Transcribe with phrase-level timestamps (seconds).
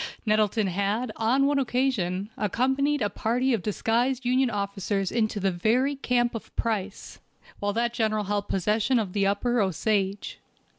[0.25, 5.95] Nettleton had, on one occasion, accompanied a party of disguised Union officers into the very
[5.95, 7.19] camp of Price,
[7.59, 10.39] while that General held possession of the upper Osage.